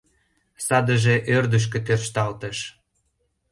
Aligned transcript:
Садыже 0.65 1.15
ӧрдыжкӧ 1.35 1.79
тӧршталтыш. 1.85 2.57